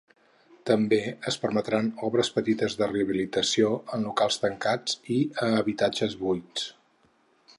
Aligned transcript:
També 0.67 0.97
es 1.31 1.35
permetran 1.43 1.89
obres 2.07 2.31
petites 2.37 2.77
de 2.79 2.87
rehabilitació 2.93 3.69
en 3.97 4.07
locals 4.09 4.41
tancats 4.47 4.99
i 5.17 5.21
a 5.49 5.53
habitatges 5.63 6.19
buits. 6.25 6.69